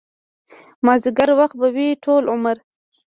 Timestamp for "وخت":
1.39-1.55